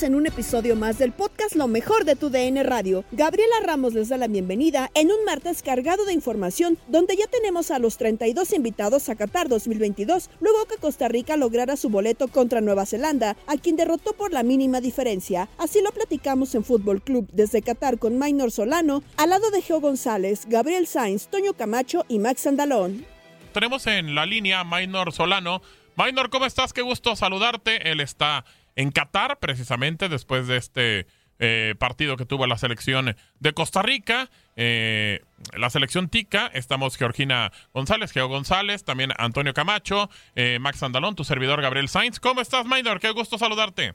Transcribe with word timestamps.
En 0.00 0.14
un 0.14 0.26
episodio 0.26 0.74
más 0.74 0.96
del 0.96 1.12
podcast 1.12 1.54
Lo 1.54 1.68
mejor 1.68 2.06
de 2.06 2.16
tu 2.16 2.30
DN 2.30 2.62
Radio. 2.62 3.04
Gabriela 3.12 3.56
Ramos 3.62 3.92
les 3.92 4.08
da 4.08 4.16
la 4.16 4.26
bienvenida 4.26 4.90
en 4.94 5.08
un 5.08 5.22
martes 5.26 5.62
cargado 5.62 6.06
de 6.06 6.14
información 6.14 6.78
donde 6.88 7.14
ya 7.14 7.26
tenemos 7.26 7.70
a 7.70 7.78
los 7.78 7.98
32 7.98 8.54
invitados 8.54 9.10
a 9.10 9.16
Qatar 9.16 9.50
2022, 9.50 10.30
luego 10.40 10.64
que 10.64 10.78
Costa 10.78 11.08
Rica 11.08 11.36
lograra 11.36 11.76
su 11.76 11.90
boleto 11.90 12.28
contra 12.28 12.62
Nueva 12.62 12.86
Zelanda, 12.86 13.36
a 13.46 13.58
quien 13.58 13.76
derrotó 13.76 14.14
por 14.14 14.32
la 14.32 14.42
mínima 14.42 14.80
diferencia. 14.80 15.50
Así 15.58 15.82
lo 15.82 15.92
platicamos 15.92 16.54
en 16.54 16.64
Fútbol 16.64 17.02
Club 17.02 17.28
desde 17.30 17.60
Qatar 17.60 17.98
con 17.98 18.16
Maynor 18.16 18.50
Solano, 18.50 19.02
al 19.18 19.28
lado 19.28 19.50
de 19.50 19.60
Geo 19.60 19.82
González, 19.82 20.46
Gabriel 20.46 20.86
Sainz, 20.86 21.26
Toño 21.26 21.52
Camacho 21.52 22.06
y 22.08 22.18
Max 22.18 22.46
Andalón. 22.46 23.04
Tenemos 23.52 23.86
en 23.86 24.14
la 24.14 24.24
línea 24.24 24.64
Maynor 24.64 25.12
Solano. 25.12 25.60
Maynor, 25.96 26.30
¿cómo 26.30 26.46
estás? 26.46 26.72
Qué 26.72 26.80
gusto 26.80 27.14
saludarte. 27.14 27.90
Él 27.90 28.00
está 28.00 28.46
en 28.76 28.90
Qatar, 28.90 29.38
precisamente 29.38 30.08
después 30.08 30.46
de 30.46 30.56
este 30.56 31.06
eh, 31.44 31.74
partido 31.78 32.16
que 32.16 32.24
tuvo 32.24 32.46
la 32.46 32.56
selección 32.56 33.16
de 33.40 33.52
Costa 33.52 33.82
Rica, 33.82 34.28
eh, 34.54 35.20
la 35.58 35.70
selección 35.70 36.08
Tica. 36.08 36.46
Estamos 36.54 36.96
Georgina 36.96 37.50
González, 37.74 38.12
Geo 38.12 38.28
González, 38.28 38.84
también 38.84 39.10
Antonio 39.18 39.52
Camacho, 39.52 40.08
eh, 40.36 40.58
Max 40.60 40.82
Andalón, 40.82 41.16
tu 41.16 41.24
servidor 41.24 41.60
Gabriel 41.60 41.88
Sainz. 41.88 42.20
¿Cómo 42.20 42.40
estás, 42.40 42.64
Maynor? 42.64 43.00
Qué 43.00 43.10
gusto 43.10 43.38
saludarte. 43.38 43.94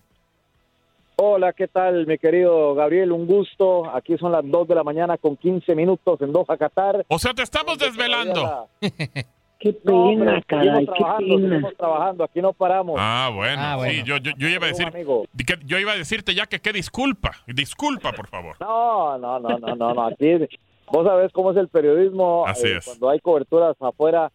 Hola, 1.16 1.54
¿qué 1.54 1.68
tal, 1.68 2.06
mi 2.06 2.18
querido 2.18 2.76
Gabriel? 2.76 3.12
Un 3.12 3.26
gusto. 3.26 3.90
Aquí 3.96 4.18
son 4.18 4.34
las 4.34 4.44
2 4.46 4.68
de 4.68 4.76
la 4.76 4.84
mañana 4.84 5.18
con 5.18 5.36
15 5.38 5.74
minutos 5.74 6.22
en 6.22 6.32
Doha, 6.32 6.58
Qatar. 6.58 7.06
O 7.08 7.18
sea, 7.18 7.34
te 7.34 7.44
estamos 7.44 7.80
desvelando. 7.80 8.68
Qué 9.59 9.75
No, 9.84 10.07
pena, 10.09 10.41
pero 10.47 10.63
caray, 10.63 10.85
qué 10.85 10.91
trabajando, 10.94 11.35
pena. 11.35 11.72
trabajando, 11.78 12.23
aquí 12.23 12.41
no 12.41 12.53
paramos. 12.53 12.95
Ah, 13.00 13.31
bueno. 13.34 13.62
Ah, 13.62 13.75
bueno. 13.78 13.91
Sí, 13.94 14.03
yo, 14.06 14.18
yo, 14.18 14.31
yo 14.38 14.47
iba 14.50 14.66
a 14.66 14.69
decir, 14.69 14.88
amigo. 14.88 15.25
que- 15.45 15.57
yo 15.66 15.79
iba 15.79 15.94
a 15.94 15.95
decirte 15.97 16.35
ya 16.35 16.45
que 16.45 16.59
qué 16.59 16.72
disculpa. 16.72 17.31
Disculpa, 17.47 18.12
por 18.13 18.28
favor. 18.28 18.56
No, 18.59 19.17
no, 19.17 19.40
no, 19.40 19.57
no, 19.57 19.75
no, 19.75 19.94
no. 19.94 20.06
Aquí, 20.07 20.34
vos 20.91 21.06
sabés 21.06 21.31
cómo 21.31 21.51
es 21.51 21.57
el 21.57 21.69
periodismo. 21.69 22.46
Así 22.46 22.67
eh, 22.67 22.78
es. 22.78 22.85
Cuando 22.85 23.09
hay 23.09 23.19
coberturas 23.19 23.75
afuera. 23.81 24.31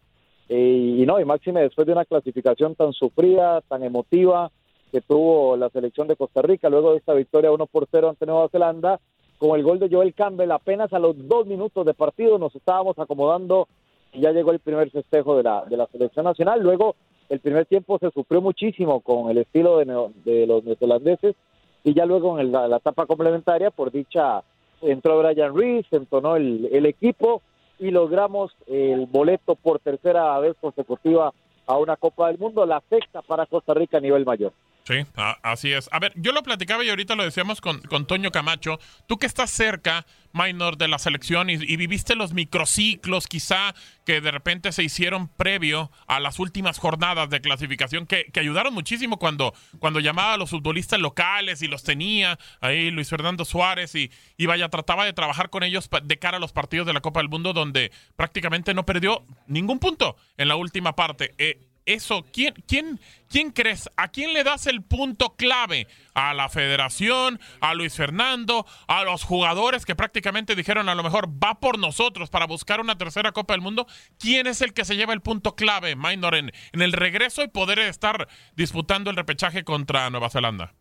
eh, 0.49 0.97
y 0.99 1.05
no, 1.05 1.19
y 1.19 1.25
máxime 1.25 1.61
después 1.61 1.87
de 1.87 1.93
una 1.93 2.03
clasificación 2.05 2.75
tan 2.75 2.91
sufrida, 2.91 3.61
tan 3.61 3.81
emotiva 3.83 4.51
que 4.91 4.99
tuvo 5.01 5.55
la 5.57 5.69
selección 5.69 6.07
de 6.07 6.15
Costa 6.17 6.41
Rica, 6.41 6.69
luego 6.69 6.91
de 6.91 6.97
esta 6.97 7.13
victoria 7.13 7.51
1 7.51 7.65
por 7.67 7.87
0 7.89 8.09
ante 8.09 8.25
Nueva 8.25 8.49
Zelanda, 8.49 8.99
con 9.39 9.57
el 9.57 9.63
gol 9.63 9.79
de 9.79 9.89
Joel 9.89 10.13
Campbell 10.13 10.51
apenas 10.51 10.91
a 10.93 10.99
los 10.99 11.15
dos 11.27 11.47
minutos 11.47 11.85
de 11.85 11.93
partido 11.95 12.37
nos 12.37 12.53
estábamos 12.55 12.99
acomodando 12.99 13.67
y 14.13 14.21
ya 14.21 14.31
llegó 14.31 14.51
el 14.51 14.59
primer 14.59 14.89
festejo 14.91 15.35
de 15.37 15.43
la, 15.43 15.65
de 15.65 15.77
la 15.77 15.87
selección 15.87 16.25
nacional. 16.25 16.61
Luego 16.61 16.95
el 17.29 17.39
primer 17.39 17.65
tiempo 17.65 17.97
se 17.99 18.11
sufrió 18.11 18.41
muchísimo 18.41 19.01
con 19.01 19.29
el 19.29 19.39
estilo 19.39 19.77
de, 19.77 19.85
neo- 19.85 20.11
de 20.23 20.45
los 20.47 20.63
neozelandeses 20.63 21.35
y 21.83 21.93
ya 21.93 22.05
luego 22.05 22.39
en 22.39 22.51
la, 22.51 22.67
la 22.67 22.77
etapa 22.77 23.05
complementaria, 23.05 23.71
por 23.71 23.91
dicha, 23.91 24.43
entró 24.81 25.19
Brian 25.19 25.55
Reese, 25.55 25.95
entonó 25.95 26.35
el, 26.35 26.69
el 26.71 26.85
equipo 26.85 27.41
y 27.79 27.91
logramos 27.91 28.55
el 28.67 29.05
boleto 29.07 29.55
por 29.55 29.79
tercera 29.79 30.39
vez 30.39 30.55
consecutiva 30.61 31.33
a 31.65 31.77
una 31.77 31.95
Copa 31.95 32.27
del 32.27 32.37
Mundo, 32.37 32.65
la 32.65 32.81
sexta 32.89 33.21
para 33.21 33.45
Costa 33.45 33.73
Rica 33.73 33.97
a 33.97 34.01
nivel 34.01 34.25
mayor. 34.25 34.51
Sí, 34.85 34.95
así 35.43 35.71
es. 35.71 35.87
A 35.93 35.99
ver, 35.99 36.11
yo 36.17 36.33
lo 36.33 36.43
platicaba 36.43 36.83
y 36.83 36.89
ahorita 36.89 37.15
lo 37.15 37.23
decíamos 37.23 37.61
con, 37.61 37.81
con 37.81 38.05
Toño 38.05 38.31
Camacho. 38.31 38.79
Tú 39.07 39.17
que 39.17 39.25
estás 39.27 39.49
cerca, 39.49 40.05
Minor, 40.33 40.77
de 40.77 40.89
la 40.89 40.99
selección 40.99 41.49
y, 41.49 41.53
y 41.53 41.77
viviste 41.77 42.15
los 42.15 42.33
microciclos 42.33 43.27
quizá 43.27 43.75
que 44.05 44.19
de 44.19 44.31
repente 44.31 44.73
se 44.73 44.83
hicieron 44.83 45.29
previo 45.29 45.89
a 46.07 46.19
las 46.19 46.37
últimas 46.39 46.79
jornadas 46.79 47.29
de 47.29 47.39
clasificación 47.39 48.05
que, 48.05 48.25
que 48.25 48.41
ayudaron 48.41 48.73
muchísimo 48.73 49.17
cuando, 49.19 49.53
cuando 49.79 50.01
llamaba 50.01 50.33
a 50.33 50.37
los 50.37 50.49
futbolistas 50.49 50.99
locales 50.99 51.61
y 51.61 51.67
los 51.67 51.83
tenía 51.83 52.37
ahí 52.59 52.91
Luis 52.91 53.09
Fernando 53.09 53.45
Suárez 53.45 53.95
y, 53.95 54.11
y 54.35 54.47
vaya, 54.47 54.67
trataba 54.67 55.05
de 55.05 55.13
trabajar 55.13 55.49
con 55.49 55.63
ellos 55.63 55.89
de 56.03 56.19
cara 56.19 56.37
a 56.37 56.39
los 56.41 56.51
partidos 56.51 56.87
de 56.87 56.93
la 56.93 56.99
Copa 56.99 57.21
del 57.21 57.29
Mundo 57.29 57.53
donde 57.53 57.93
prácticamente 58.17 58.73
no 58.73 58.85
perdió 58.85 59.23
ningún 59.47 59.79
punto 59.79 60.17
en 60.35 60.49
la 60.49 60.57
última 60.57 60.93
parte. 60.93 61.33
Eh, 61.37 61.61
eso, 61.85 62.25
¿quién, 62.31 62.53
quién, 62.67 62.99
¿quién 63.29 63.51
crees? 63.51 63.89
¿A 63.97 64.07
quién 64.07 64.33
le 64.33 64.43
das 64.43 64.67
el 64.67 64.81
punto 64.81 65.35
clave? 65.35 65.87
¿A 66.13 66.33
la 66.33 66.49
federación? 66.49 67.39
¿A 67.59 67.73
Luis 67.73 67.95
Fernando? 67.95 68.65
¿A 68.87 69.03
los 69.03 69.23
jugadores 69.23 69.85
que 69.85 69.95
prácticamente 69.95 70.55
dijeron 70.55 70.89
a 70.89 70.95
lo 70.95 71.03
mejor 71.03 71.27
va 71.27 71.59
por 71.59 71.77
nosotros 71.77 72.29
para 72.29 72.47
buscar 72.47 72.79
una 72.79 72.97
tercera 72.97 73.31
Copa 73.31 73.53
del 73.53 73.61
Mundo? 73.61 73.85
¿Quién 74.17 74.47
es 74.47 74.61
el 74.61 74.73
que 74.73 74.85
se 74.85 74.95
lleva 74.95 75.13
el 75.13 75.21
punto 75.21 75.55
clave, 75.55 75.95
Minor, 75.95 76.35
en, 76.35 76.51
en 76.71 76.81
el 76.81 76.93
regreso 76.93 77.43
y 77.43 77.47
poder 77.47 77.79
estar 77.79 78.27
disputando 78.55 79.09
el 79.09 79.15
repechaje 79.15 79.63
contra 79.63 80.09
Nueva 80.09 80.29
Zelanda? 80.29 80.73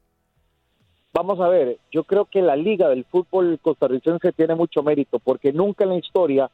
Vamos 1.14 1.40
a 1.40 1.48
ver, 1.48 1.78
yo 1.90 2.04
creo 2.04 2.24
que 2.24 2.40
la 2.40 2.56
liga 2.56 2.88
del 2.88 3.04
fútbol 3.04 3.58
costarricense 3.60 4.32
tiene 4.32 4.54
mucho 4.54 4.82
mérito 4.82 5.18
porque 5.18 5.52
nunca 5.52 5.84
en 5.84 5.90
la 5.90 5.98
historia 5.98 6.50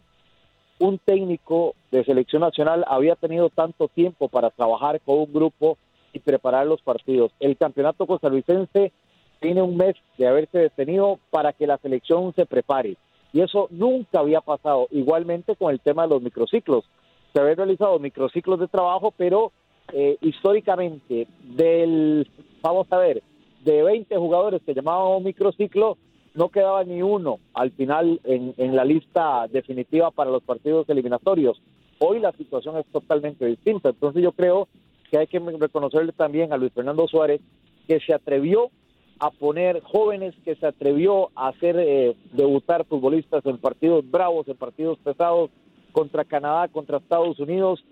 un 0.79 0.99
técnico 0.99 1.75
de 1.91 2.05
selección 2.05 2.43
nacional 2.43 2.85
había 2.89 3.17
tenido 3.17 3.51
tanto 3.51 3.89
tiempo 3.89 4.29
para 4.29 4.51
trabajar 4.51 5.01
con 5.01 5.19
un 5.19 5.33
grupo 5.33 5.79
y 6.13 6.21
preparar 6.21 6.67
los 6.67 6.81
partidos. 6.83 7.33
El 7.41 7.57
campeonato 7.57 8.07
costarricense 8.07 8.93
tiene 9.41 9.63
un 9.63 9.77
mes 9.77 9.97
de 10.17 10.27
haberse 10.27 10.59
detenido 10.59 11.19
para 11.31 11.53
que 11.53 11.67
la 11.67 11.79
selección 11.79 12.33
se 12.35 12.47
prepare. 12.47 12.97
Y 13.33 13.41
eso 13.41 13.69
nunca 13.71 14.21
había 14.21 14.41
pasado. 14.41 14.89
Igualmente 14.91 15.55
con 15.57 15.73
el 15.73 15.81
tema 15.81 16.03
de 16.03 16.09
los 16.11 16.23
microciclos. 16.23 16.85
Se 17.33 17.41
habían 17.41 17.57
realizado 17.57 17.99
microciclos 17.99 18.59
de 18.59 18.69
trabajo, 18.69 19.13
pero 19.17 19.53
eh, 19.93 20.17
históricamente 20.21 21.27
del, 21.43 22.29
vamos 22.63 22.91
a 22.91 22.99
ver, 22.99 23.23
de 23.65 23.83
20 23.83 24.17
jugadores 24.17 24.63
que 24.65 24.75
llamaban 24.75 25.17
un 25.19 25.25
microciclo, 25.25 25.99
no 26.39 26.51
quedaba 26.51 26.85
ni 26.85 27.03
uno 27.03 27.41
al 27.53 27.73
final 27.73 28.21
en, 28.23 28.77
la 28.77 28.85
lista 28.85 29.49
definitiva 29.49 30.13
para 30.13 30.31
los 30.31 30.41
partidos 30.45 30.89
eliminatorios. 30.89 31.61
Hoy 31.99 32.21
la 32.21 32.31
situación 32.31 32.77
es 32.77 32.87
totalmente 32.87 33.45
distinta. 33.45 33.89
Entonces 33.89 34.23
yo 34.23 34.31
creo 34.31 34.69
que 35.11 35.19
hay 35.19 35.27
que 35.27 35.41
reconocerle 35.41 36.13
también 36.13 36.53
a 36.53 36.57
Luis 36.57 36.73
Fernando 36.73 37.09
Suárez 37.09 37.41
que 37.89 37.99
se 37.99 38.15
atrevió 38.15 38.71
a 39.19 39.31
poner 39.33 39.81
jóvenes, 39.83 40.33
que 40.45 40.55
se 40.55 40.65
atrevió 40.65 41.31
a 41.35 41.49
hacer 41.49 41.77
eh, 41.77 42.15
debutar 42.33 42.85
futbolistas 42.85 43.45
en 43.45 43.59
partidos 43.59 44.09
bravos, 44.09 44.47
en 44.47 44.57
partidos 44.57 44.97
pesados, 44.99 45.51
contra 45.91 46.25
Canadá, 46.25 46.69
contra 46.69 46.99
Estados 46.99 47.41
Unidos. 47.41 47.85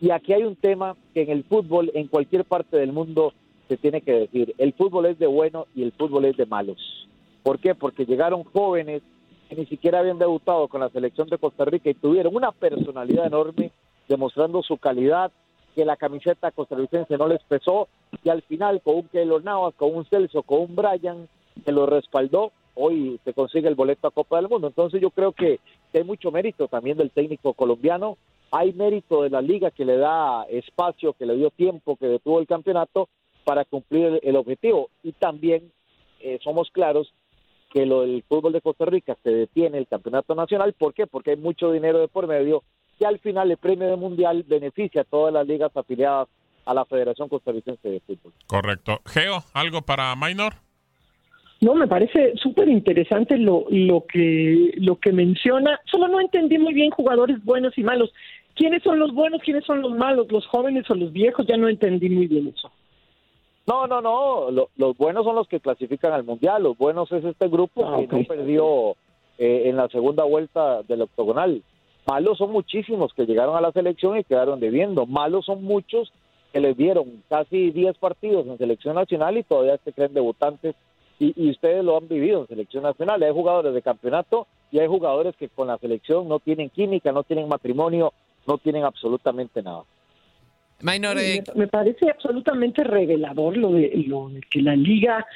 Y 0.00 0.10
aquí 0.10 0.32
hay 0.32 0.44
un 0.44 0.56
tema 0.56 0.96
que 1.12 1.20
en 1.20 1.28
el 1.28 1.44
fútbol, 1.44 1.90
en 1.92 2.06
cualquier 2.06 2.46
parte 2.46 2.78
del 2.78 2.94
mundo, 2.94 3.34
se 3.68 3.76
tiene 3.76 4.00
que 4.00 4.12
decir. 4.12 4.54
El 4.56 4.72
fútbol 4.72 5.04
es 5.04 5.18
de 5.18 5.26
bueno 5.26 5.66
y 5.74 5.82
el 5.82 5.92
fútbol 5.92 6.24
es 6.24 6.38
de 6.38 6.46
malos. 6.46 6.99
¿Por 7.42 7.58
qué? 7.58 7.74
Porque 7.74 8.06
llegaron 8.06 8.44
jóvenes 8.44 9.02
que 9.48 9.56
ni 9.56 9.66
siquiera 9.66 10.00
habían 10.00 10.18
debutado 10.18 10.68
con 10.68 10.80
la 10.80 10.90
selección 10.90 11.28
de 11.28 11.38
Costa 11.38 11.64
Rica 11.64 11.90
y 11.90 11.94
tuvieron 11.94 12.36
una 12.36 12.52
personalidad 12.52 13.26
enorme, 13.26 13.72
demostrando 14.08 14.62
su 14.62 14.76
calidad, 14.78 15.32
que 15.74 15.84
la 15.84 15.96
camiseta 15.96 16.50
costarricense 16.50 17.16
no 17.16 17.28
les 17.28 17.42
pesó 17.44 17.88
y 18.22 18.28
al 18.28 18.42
final 18.42 18.80
con 18.82 18.96
un 18.96 19.08
Keylor 19.08 19.42
Navas, 19.42 19.74
con 19.74 19.94
un 19.94 20.04
Celso, 20.04 20.42
con 20.42 20.60
un 20.62 20.76
Brian 20.76 21.28
que 21.64 21.72
lo 21.72 21.86
respaldó, 21.86 22.52
hoy 22.74 23.20
se 23.24 23.34
consigue 23.34 23.68
el 23.68 23.74
boleto 23.74 24.08
a 24.08 24.12
Copa 24.12 24.36
del 24.36 24.48
Mundo. 24.48 24.68
Entonces 24.68 25.00
yo 25.00 25.10
creo 25.10 25.32
que, 25.32 25.60
hay 25.92 26.04
mucho 26.04 26.30
mérito 26.30 26.68
también 26.68 26.96
del 26.96 27.10
técnico 27.10 27.54
colombiano, 27.54 28.16
hay 28.50 28.72
mérito 28.72 29.22
de 29.22 29.30
la 29.30 29.42
liga 29.42 29.70
que 29.70 29.84
le 29.84 29.96
da 29.96 30.44
espacio, 30.44 31.12
que 31.12 31.26
le 31.26 31.36
dio 31.36 31.50
tiempo, 31.50 31.96
que 31.96 32.06
detuvo 32.06 32.40
el 32.40 32.46
campeonato 32.46 33.08
para 33.44 33.64
cumplir 33.64 34.20
el, 34.22 34.36
objetivo. 34.36 34.90
Y 35.02 35.12
también 35.12 35.72
eh, 36.20 36.38
somos 36.42 36.70
claros 36.70 37.12
que 37.70 37.86
lo 37.86 38.02
del 38.02 38.22
fútbol 38.28 38.52
de 38.52 38.60
Costa 38.60 38.84
Rica 38.84 39.16
se 39.22 39.30
detiene 39.30 39.78
el 39.78 39.86
campeonato 39.86 40.34
nacional. 40.34 40.74
¿Por 40.74 40.92
qué? 40.92 41.06
Porque 41.06 41.30
hay 41.30 41.36
mucho 41.36 41.72
dinero 41.72 42.00
de 42.00 42.08
por 42.08 42.26
medio 42.26 42.64
que 42.98 43.06
al 43.06 43.18
final 43.20 43.50
el 43.50 43.56
premio 43.56 43.88
de 43.88 43.96
mundial 43.96 44.44
beneficia 44.46 45.02
a 45.02 45.04
todas 45.04 45.32
las 45.32 45.46
ligas 45.46 45.74
afiliadas 45.74 46.28
a 46.66 46.74
la 46.74 46.84
Federación 46.84 47.28
Costarricense 47.28 47.88
de 47.88 48.00
Fútbol. 48.00 48.32
Correcto. 48.46 49.00
Geo, 49.06 49.42
¿algo 49.54 49.82
para 49.82 50.14
Minor? 50.16 50.54
No, 51.60 51.74
me 51.74 51.86
parece 51.86 52.32
súper 52.36 52.68
interesante 52.68 53.36
lo, 53.36 53.66
lo, 53.70 54.06
que, 54.06 54.72
lo 54.76 54.98
que 54.98 55.12
menciona. 55.12 55.78
Solo 55.90 56.08
no 56.08 56.20
entendí 56.20 56.58
muy 56.58 56.74
bien 56.74 56.90
jugadores 56.90 57.42
buenos 57.44 57.76
y 57.76 57.82
malos. 57.82 58.12
¿Quiénes 58.54 58.82
son 58.82 58.98
los 58.98 59.12
buenos, 59.12 59.40
quiénes 59.42 59.64
son 59.64 59.80
los 59.82 59.92
malos, 59.92 60.30
los 60.30 60.46
jóvenes 60.46 60.90
o 60.90 60.94
los 60.94 61.12
viejos? 61.12 61.46
Ya 61.46 61.56
no 61.56 61.68
entendí 61.68 62.08
muy 62.08 62.26
bien 62.26 62.48
eso. 62.48 62.70
No, 63.70 63.86
no, 63.86 64.00
no. 64.00 64.50
los 64.50 64.96
buenos 64.96 65.24
son 65.24 65.36
los 65.36 65.46
que 65.46 65.60
clasifican 65.60 66.12
al 66.12 66.24
Mundial. 66.24 66.64
Los 66.64 66.76
buenos 66.76 67.12
es 67.12 67.24
este 67.24 67.46
grupo 67.46 67.86
ah, 67.86 68.00
que 68.00 68.08
no 68.08 68.24
perdió 68.24 68.96
eh, 69.38 69.68
en 69.68 69.76
la 69.76 69.86
segunda 69.88 70.24
vuelta 70.24 70.82
del 70.82 71.02
octogonal. 71.02 71.62
Malos 72.04 72.38
son 72.38 72.50
muchísimos 72.50 73.14
que 73.14 73.26
llegaron 73.26 73.56
a 73.56 73.60
la 73.60 73.70
selección 73.70 74.18
y 74.18 74.24
quedaron 74.24 74.58
debiendo. 74.58 75.06
Malos 75.06 75.46
son 75.46 75.62
muchos 75.62 76.12
que 76.52 76.58
les 76.58 76.76
dieron 76.76 77.22
casi 77.28 77.70
10 77.70 77.96
partidos 77.98 78.44
en 78.48 78.58
selección 78.58 78.96
nacional 78.96 79.38
y 79.38 79.44
todavía 79.44 79.78
se 79.84 79.92
creen 79.92 80.14
debutantes 80.14 80.74
y, 81.20 81.50
ustedes 81.50 81.84
lo 81.84 81.96
han 81.96 82.08
vivido 82.08 82.40
en 82.40 82.48
selección 82.48 82.82
nacional. 82.82 83.22
Hay 83.22 83.32
jugadores 83.32 83.72
de 83.72 83.82
campeonato 83.82 84.48
y 84.72 84.80
hay 84.80 84.88
jugadores 84.88 85.36
que 85.36 85.48
con 85.48 85.68
la 85.68 85.78
selección 85.78 86.26
no 86.26 86.40
tienen 86.40 86.70
química, 86.70 87.12
no 87.12 87.22
tienen 87.22 87.46
matrimonio, 87.46 88.14
no 88.48 88.58
tienen 88.58 88.82
absolutamente 88.82 89.62
nada. 89.62 89.84
Eh, 91.52 91.58
me, 91.58 91.66
parece 91.66 92.10
absolutamente 92.10 92.84
revelador 92.84 93.56
lo 93.56 93.72
de, 93.72 93.90
lo 94.06 94.28
de 94.28 94.40
que 94.40 94.62
la 94.62 94.76
liga 94.76 95.26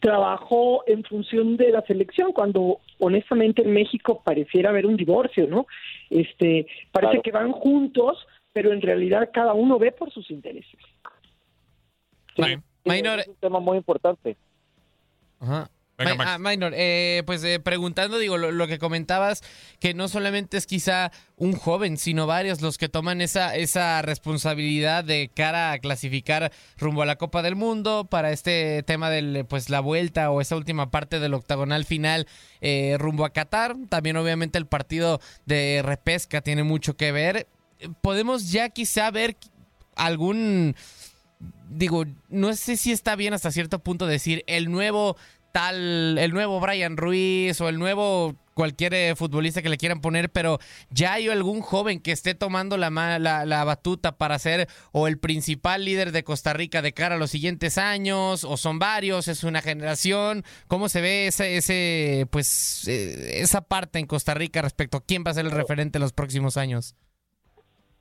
trabajó 0.00 0.84
en 0.86 1.02
función 1.04 1.56
de 1.56 1.70
la 1.70 1.82
selección 1.82 2.32
cuando 2.32 2.80
honestamente 2.98 3.62
en 3.62 3.72
México 3.72 4.22
pareciera 4.22 4.70
haber 4.70 4.86
un 4.86 4.96
divorcio, 4.96 5.46
¿no? 5.46 5.66
Este, 6.10 6.66
parece 6.92 7.22
que 7.22 7.32
van 7.32 7.52
juntos, 7.52 8.26
pero 8.52 8.72
en 8.72 8.82
realidad 8.82 9.30
cada 9.32 9.54
uno 9.54 9.78
ve 9.78 9.92
por 9.92 10.12
sus 10.12 10.30
intereses. 10.30 10.78
Sí, 12.36 12.42
es 12.42 13.28
un 13.28 13.36
tema 13.40 13.60
muy 13.60 13.78
importante. 13.78 14.36
Ajá. 15.40 15.70
Ah, 15.96 16.38
Minor, 16.38 16.72
eh, 16.74 17.22
pues 17.24 17.44
eh, 17.44 17.60
preguntando, 17.60 18.18
digo, 18.18 18.36
lo, 18.36 18.66
que 18.66 18.78
comentabas, 18.78 19.42
que 19.78 19.94
no 19.94 20.08
solamente 20.08 20.56
es 20.56 20.66
quizá 20.66 21.12
un 21.36 21.52
joven, 21.52 21.98
sino 21.98 22.26
varios 22.26 22.60
los 22.62 22.78
que 22.78 22.88
toman 22.88 23.20
esa, 23.20 23.54
esa 23.54 24.02
responsabilidad 24.02 25.04
de 25.04 25.30
cara 25.32 25.70
a 25.70 25.78
clasificar 25.78 26.50
rumbo 26.78 27.02
a 27.02 27.06
la 27.06 27.16
Copa 27.16 27.42
del 27.42 27.54
Mundo 27.54 28.08
para 28.10 28.32
este 28.32 28.82
tema 28.82 29.08
de 29.08 29.44
pues 29.44 29.70
la 29.70 29.80
vuelta 29.80 30.30
o 30.30 30.40
esa 30.40 30.56
última 30.56 30.90
parte 30.90 31.20
del 31.20 31.34
octagonal 31.34 31.84
final 31.84 32.26
eh, 32.60 32.96
rumbo 32.98 33.24
a 33.24 33.32
Qatar. 33.32 33.76
También 33.88 34.16
obviamente 34.16 34.58
el 34.58 34.66
partido 34.66 35.20
de 35.46 35.80
repesca 35.84 36.40
tiene 36.40 36.64
mucho 36.64 36.96
que 36.96 37.12
ver. 37.12 37.46
Podemos 38.00 38.50
ya 38.50 38.68
quizá 38.70 39.10
ver 39.12 39.36
algún 39.94 40.74
digo, 41.68 42.04
no 42.28 42.54
sé 42.54 42.76
si 42.76 42.92
está 42.92 43.16
bien 43.16 43.34
hasta 43.34 43.50
cierto 43.50 43.78
punto 43.78 44.06
decir 44.06 44.44
el 44.46 44.70
nuevo 44.70 45.16
tal, 45.54 46.18
el 46.18 46.32
nuevo 46.32 46.58
Brian 46.58 46.96
Ruiz 46.96 47.60
o 47.60 47.68
el 47.68 47.78
nuevo 47.78 48.34
cualquier 48.54 48.92
eh, 48.92 49.14
futbolista 49.14 49.62
que 49.62 49.68
le 49.68 49.76
quieran 49.76 50.00
poner, 50.00 50.28
pero 50.28 50.58
ya 50.90 51.12
hay 51.12 51.28
algún 51.28 51.60
joven 51.60 52.00
que 52.00 52.10
esté 52.10 52.34
tomando 52.34 52.76
la, 52.76 52.90
la, 52.90 53.46
la, 53.46 53.64
batuta 53.64 54.18
para 54.18 54.36
ser 54.40 54.66
o 54.90 55.06
el 55.06 55.16
principal 55.16 55.84
líder 55.84 56.10
de 56.10 56.24
Costa 56.24 56.54
Rica 56.54 56.82
de 56.82 56.92
cara 56.92 57.14
a 57.14 57.18
los 57.18 57.30
siguientes 57.30 57.78
años, 57.78 58.42
o 58.42 58.56
son 58.56 58.80
varios, 58.80 59.28
es 59.28 59.44
una 59.44 59.62
generación. 59.62 60.42
¿Cómo 60.66 60.88
se 60.88 61.00
ve 61.00 61.28
ese, 61.28 61.56
ese 61.56 62.26
pues, 62.32 62.88
eh, 62.88 63.40
esa 63.40 63.60
parte 63.60 64.00
en 64.00 64.08
Costa 64.08 64.34
Rica 64.34 64.60
respecto 64.60 64.96
a 64.96 65.04
quién 65.06 65.22
va 65.24 65.30
a 65.30 65.34
ser 65.34 65.44
el 65.44 65.52
referente 65.52 65.98
en 65.98 66.02
los 66.02 66.12
próximos 66.12 66.56
años? 66.56 66.96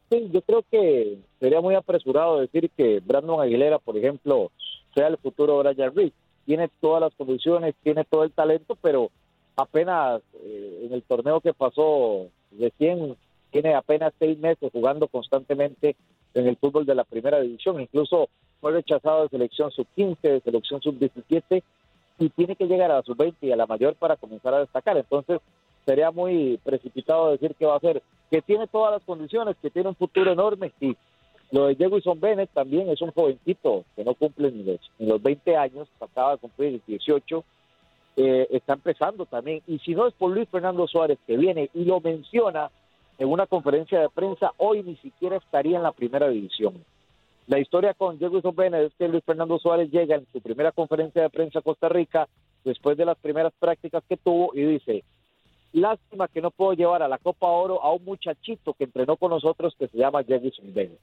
Sí, 0.09 0.27
yo 0.33 0.41
creo 0.41 0.65
que 0.71 1.19
sería 1.39 1.61
muy 1.61 1.75
apresurado 1.75 2.39
decir 2.39 2.71
que 2.75 2.99
Brandon 3.05 3.41
Aguilera, 3.41 3.77
por 3.77 3.95
ejemplo, 3.95 4.51
sea 4.95 5.05
el 5.05 5.17
futuro 5.17 5.59
Brian 5.59 5.93
Ruiz 5.93 6.13
tiene 6.45 6.69
todas 6.81 7.01
las 7.01 7.13
condiciones, 7.15 7.75
tiene 7.83 8.03
todo 8.03 8.23
el 8.23 8.31
talento, 8.31 8.77
pero 8.81 9.09
apenas 9.55 10.21
eh, 10.43 10.85
en 10.85 10.93
el 10.93 11.03
torneo 11.03 11.41
que 11.41 11.53
pasó 11.53 12.27
recién 12.59 13.15
tiene 13.51 13.75
apenas 13.75 14.13
seis 14.17 14.37
meses 14.39 14.71
jugando 14.71 15.07
constantemente 15.07 15.95
en 16.33 16.47
el 16.47 16.57
fútbol 16.57 16.85
de 16.85 16.95
la 16.95 17.03
primera 17.03 17.39
división, 17.39 17.79
incluso 17.79 18.29
fue 18.59 18.71
rechazado 18.71 19.23
de 19.23 19.29
selección 19.29 19.71
sub-15, 19.71 20.17
de 20.21 20.41
selección 20.41 20.81
sub-17 20.81 21.61
y 22.19 22.29
tiene 22.29 22.55
que 22.55 22.65
llegar 22.65 22.91
a 22.91 22.95
la 22.95 23.03
sub-20 23.03 23.35
y 23.41 23.51
a 23.51 23.55
la 23.55 23.67
mayor 23.67 23.95
para 23.95 24.15
comenzar 24.15 24.53
a 24.53 24.59
destacar. 24.59 24.97
Entonces 24.97 25.41
sería 25.85 26.11
muy 26.11 26.59
precipitado 26.63 27.31
decir 27.31 27.55
que 27.55 27.65
va 27.65 27.75
a 27.75 27.81
ser, 27.81 28.01
que 28.31 28.41
tiene 28.41 28.67
todas 28.67 28.93
las 28.93 29.03
condiciones, 29.03 29.55
que 29.61 29.69
tiene 29.69 29.89
un 29.89 29.95
futuro 29.95 30.31
enorme, 30.31 30.71
y 30.79 30.95
lo 31.53 31.67
de 31.67 31.75
Jefferson 31.75 32.19
Bennett 32.19 32.49
también 32.51 32.89
es 32.89 32.99
un 32.99 33.11
jovencito 33.11 33.85
que 33.95 34.03
no 34.03 34.15
cumple 34.15 34.51
ni 34.51 34.63
los, 34.63 34.79
ni 34.97 35.05
los 35.05 35.21
20 35.21 35.55
años, 35.55 35.87
acaba 36.01 36.31
de 36.31 36.37
cumplir 36.39 36.81
18, 36.87 37.43
eh, 38.17 38.47
está 38.49 38.73
empezando 38.73 39.27
también. 39.27 39.61
Y 39.67 39.77
si 39.77 39.93
no 39.93 40.07
es 40.07 40.15
por 40.15 40.31
Luis 40.31 40.49
Fernando 40.49 40.87
Suárez 40.87 41.19
que 41.27 41.37
viene 41.37 41.69
y 41.75 41.85
lo 41.85 42.01
menciona 42.01 42.71
en 43.19 43.27
una 43.27 43.45
conferencia 43.45 43.99
de 43.99 44.09
prensa, 44.09 44.51
hoy 44.57 44.81
ni 44.81 44.95
siquiera 44.95 45.37
estaría 45.37 45.77
en 45.77 45.83
la 45.83 45.91
primera 45.91 46.27
división. 46.27 46.83
La 47.45 47.59
historia 47.59 47.93
con 47.93 48.17
Jefferson 48.17 48.55
Bennett 48.55 48.87
es 48.87 48.93
que 48.97 49.07
Luis 49.07 49.23
Fernando 49.23 49.59
Suárez 49.59 49.91
llega 49.91 50.15
en 50.15 50.25
su 50.33 50.41
primera 50.41 50.71
conferencia 50.71 51.21
de 51.21 51.29
prensa 51.29 51.59
a 51.59 51.61
Costa 51.61 51.87
Rica, 51.87 52.27
después 52.63 52.97
de 52.97 53.05
las 53.05 53.19
primeras 53.19 53.53
prácticas 53.59 54.03
que 54.09 54.17
tuvo, 54.17 54.55
y 54.55 54.63
dice, 54.63 55.03
lástima 55.71 56.27
que 56.29 56.41
no 56.41 56.49
puedo 56.49 56.73
llevar 56.73 57.03
a 57.03 57.07
la 57.07 57.19
Copa 57.19 57.45
Oro 57.45 57.83
a 57.83 57.93
un 57.93 58.03
muchachito 58.03 58.73
que 58.73 58.85
entrenó 58.85 59.17
con 59.17 59.29
nosotros 59.29 59.75
que 59.77 59.87
se 59.87 59.99
llama 59.99 60.23
Jefferson 60.23 60.73
Bennett 60.73 60.99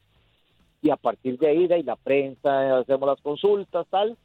y 0.83 0.91
a 0.91 0.97
partir 0.97 1.39
de 1.39 1.49
ahí, 1.49 1.67
de 1.67 1.83
la 1.83 1.97
prensa, 1.97 2.79
hacemos 2.79 3.09
las 3.09 3.21
consultas, 3.21 3.87
tal, 3.91 4.17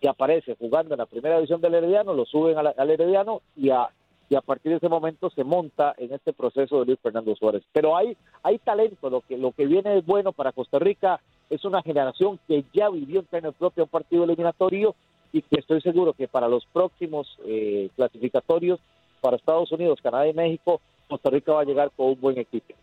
y 0.00 0.06
aparece 0.06 0.54
jugando 0.56 0.94
en 0.94 0.98
la 0.98 1.06
primera 1.06 1.36
división 1.36 1.60
del 1.60 1.74
Herediano, 1.74 2.12
lo 2.12 2.26
suben 2.26 2.58
al 2.58 2.90
Herediano 2.90 3.40
y 3.56 3.70
a, 3.70 3.88
y 4.28 4.34
a 4.34 4.40
partir 4.40 4.72
de 4.72 4.78
ese 4.78 4.88
momento 4.88 5.30
se 5.30 5.44
monta 5.44 5.94
en 5.98 6.12
este 6.12 6.32
proceso 6.32 6.80
de 6.80 6.86
Luis 6.86 6.98
Fernando 7.00 7.34
Suárez. 7.36 7.62
Pero 7.72 7.96
hay, 7.96 8.16
hay 8.42 8.58
talento, 8.58 9.10
lo 9.10 9.20
que, 9.20 9.36
lo 9.38 9.52
que 9.52 9.66
viene 9.66 9.98
es 9.98 10.06
bueno 10.06 10.32
para 10.32 10.52
Costa 10.52 10.78
Rica, 10.78 11.20
es 11.50 11.64
una 11.64 11.82
generación 11.82 12.38
que 12.48 12.64
ya 12.72 12.88
vivió 12.88 13.24
en 13.30 13.44
el 13.46 13.52
propio 13.52 13.86
partido 13.86 14.24
eliminatorio 14.24 14.94
y 15.32 15.42
que 15.42 15.60
estoy 15.60 15.80
seguro 15.80 16.12
que 16.12 16.28
para 16.28 16.48
los 16.48 16.64
próximos 16.66 17.38
eh, 17.46 17.90
clasificatorios 17.96 18.80
para 19.20 19.36
Estados 19.36 19.72
Unidos, 19.72 20.00
Canadá 20.02 20.26
y 20.26 20.32
México, 20.32 20.80
Costa 21.08 21.30
Rica 21.30 21.52
va 21.52 21.62
a 21.62 21.64
llegar 21.64 21.90
con 21.96 22.08
un 22.08 22.20
buen 22.20 22.38
equipo. 22.38 22.74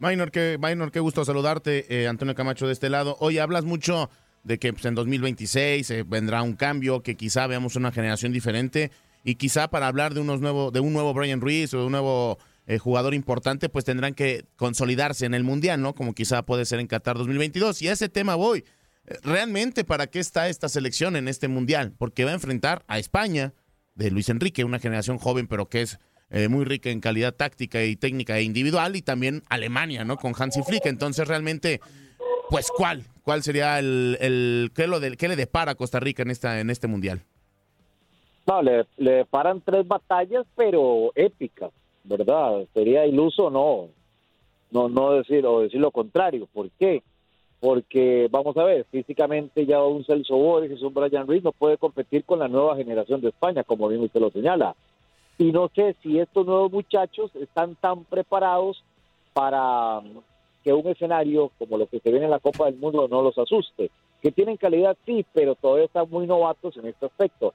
Minor, 0.00 0.30
qué, 0.30 0.58
Minor, 0.62 0.92
qué 0.92 1.00
gusto 1.00 1.24
saludarte, 1.24 1.84
eh, 1.88 2.06
Antonio 2.06 2.36
Camacho 2.36 2.68
de 2.68 2.72
este 2.72 2.88
lado. 2.88 3.16
Hoy 3.18 3.38
hablas 3.38 3.64
mucho 3.64 4.08
de 4.44 4.60
que 4.60 4.72
pues, 4.72 4.84
en 4.84 4.94
2026 4.94 5.90
eh, 5.90 6.04
vendrá 6.04 6.42
un 6.42 6.54
cambio, 6.54 7.02
que 7.02 7.16
quizá 7.16 7.48
veamos 7.48 7.74
una 7.74 7.90
generación 7.90 8.32
diferente 8.32 8.92
y 9.24 9.34
quizá 9.34 9.68
para 9.68 9.88
hablar 9.88 10.14
de, 10.14 10.20
unos 10.20 10.40
nuevo, 10.40 10.70
de 10.70 10.78
un 10.78 10.92
nuevo 10.92 11.12
Brian 11.14 11.40
Ruiz 11.40 11.74
o 11.74 11.80
de 11.80 11.86
un 11.86 11.90
nuevo 11.90 12.38
eh, 12.68 12.78
jugador 12.78 13.12
importante, 13.12 13.68
pues 13.68 13.84
tendrán 13.84 14.14
que 14.14 14.44
consolidarse 14.54 15.26
en 15.26 15.34
el 15.34 15.42
Mundial, 15.42 15.82
¿no? 15.82 15.96
Como 15.96 16.14
quizá 16.14 16.46
puede 16.46 16.64
ser 16.64 16.78
en 16.78 16.86
Qatar 16.86 17.18
2022. 17.18 17.82
Y 17.82 17.88
a 17.88 17.92
ese 17.92 18.08
tema 18.08 18.36
voy. 18.36 18.64
¿Realmente 19.24 19.82
para 19.82 20.06
qué 20.06 20.20
está 20.20 20.48
esta 20.48 20.68
selección 20.68 21.16
en 21.16 21.26
este 21.26 21.48
Mundial? 21.48 21.92
Porque 21.98 22.24
va 22.24 22.30
a 22.30 22.34
enfrentar 22.34 22.84
a 22.86 23.00
España 23.00 23.52
de 23.96 24.12
Luis 24.12 24.28
Enrique, 24.28 24.62
una 24.62 24.78
generación 24.78 25.18
joven, 25.18 25.48
pero 25.48 25.68
que 25.68 25.82
es 25.82 25.98
eh, 26.30 26.48
muy 26.48 26.64
rica 26.64 26.90
en 26.90 27.00
calidad 27.00 27.34
táctica 27.34 27.82
y 27.84 27.96
técnica 27.96 28.38
e 28.38 28.42
individual, 28.42 28.96
y 28.96 29.02
también 29.02 29.42
Alemania, 29.48 30.04
¿no? 30.04 30.16
Con 30.16 30.32
Hansi 30.38 30.62
Flick. 30.62 30.86
Entonces, 30.86 31.26
realmente, 31.26 31.80
pues, 32.50 32.70
¿cuál? 32.76 33.04
¿Cuál 33.22 33.42
sería 33.42 33.78
el, 33.78 34.18
el 34.20 34.70
qué, 34.74 34.86
lo 34.86 35.00
de, 35.00 35.16
qué 35.16 35.28
le 35.28 35.36
depara 35.36 35.72
a 35.72 35.74
Costa 35.74 36.00
Rica 36.00 36.22
en, 36.22 36.30
esta, 36.30 36.60
en 36.60 36.70
este 36.70 36.86
mundial? 36.86 37.20
No, 38.46 38.62
le, 38.62 38.86
le 38.96 39.24
paran 39.26 39.60
tres 39.60 39.86
batallas, 39.86 40.46
pero 40.56 41.12
épicas, 41.14 41.70
¿verdad? 42.04 42.64
Sería 42.72 43.06
iluso 43.06 43.50
no, 43.50 43.88
no, 44.70 44.88
no 44.88 45.12
decir 45.12 45.44
o 45.46 45.60
decir 45.60 45.80
lo 45.80 45.90
contrario. 45.90 46.48
¿Por 46.52 46.70
qué? 46.78 47.02
Porque, 47.60 48.28
vamos 48.30 48.56
a 48.56 48.64
ver, 48.64 48.86
físicamente 48.90 49.66
ya 49.66 49.82
un 49.82 50.04
Celso 50.04 50.36
Borges, 50.36 50.80
un 50.80 50.94
Brian 50.94 51.26
Reed 51.26 51.42
no 51.42 51.52
puede 51.52 51.76
competir 51.76 52.24
con 52.24 52.38
la 52.38 52.48
nueva 52.48 52.76
generación 52.76 53.20
de 53.20 53.28
España, 53.28 53.64
como 53.64 53.88
bien 53.88 54.02
usted 54.02 54.20
lo 54.20 54.30
señala 54.30 54.76
y 55.38 55.52
no 55.52 55.70
sé 55.74 55.94
si 56.02 56.18
estos 56.18 56.44
nuevos 56.44 56.72
muchachos 56.72 57.30
están 57.36 57.76
tan 57.76 58.04
preparados 58.04 58.82
para 59.32 60.02
que 60.64 60.72
un 60.72 60.86
escenario 60.88 61.52
como 61.58 61.78
lo 61.78 61.86
que 61.86 62.00
se 62.00 62.10
ve 62.10 62.22
en 62.22 62.30
la 62.30 62.40
Copa 62.40 62.66
del 62.66 62.76
Mundo 62.76 63.06
no 63.08 63.22
los 63.22 63.38
asuste. 63.38 63.90
Que 64.20 64.32
tienen 64.32 64.56
calidad, 64.56 64.96
sí, 65.06 65.24
pero 65.32 65.54
todavía 65.54 65.84
están 65.84 66.10
muy 66.10 66.26
novatos 66.26 66.76
en 66.76 66.88
este 66.88 67.06
aspecto. 67.06 67.54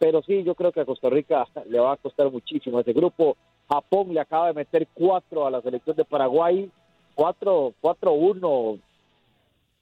Pero 0.00 0.22
sí, 0.22 0.42
yo 0.42 0.56
creo 0.56 0.72
que 0.72 0.80
a 0.80 0.84
Costa 0.84 1.08
Rica 1.08 1.46
le 1.68 1.78
va 1.78 1.92
a 1.92 1.98
costar 1.98 2.30
muchísimo 2.32 2.80
ese 2.80 2.92
grupo. 2.92 3.36
Japón 3.68 4.12
le 4.12 4.20
acaba 4.20 4.48
de 4.48 4.54
meter 4.54 4.88
cuatro 4.92 5.46
a 5.46 5.52
la 5.52 5.62
selección 5.62 5.94
de 5.94 6.04
Paraguay, 6.04 6.68
cuatro, 7.14 7.72
cuatro 7.80 8.12
uno. 8.12 8.78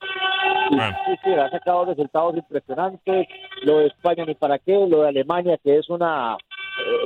Sí, 0.01 1.15
sí, 1.25 1.33
ha 1.33 1.49
sacado 1.49 1.87
resultados 1.87 2.37
impresionantes. 2.37 3.27
Lo 3.63 3.79
de 3.79 3.87
España 3.87 4.27
ni 4.27 4.35
para 4.35 4.59
qué, 4.59 4.75
lo 4.87 5.01
de 5.01 5.09
Alemania 5.09 5.57
que 5.57 5.79
es 5.79 5.89
una 5.89 6.37